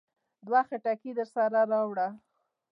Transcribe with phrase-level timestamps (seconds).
[0.45, 2.07] دوه خټکي درسره راوړه.